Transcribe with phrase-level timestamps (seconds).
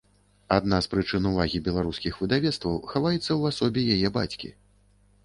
[0.55, 4.49] Адна з прычын увагі беларускіх выдавецтваў хаваецца ў асобе яе бацькі.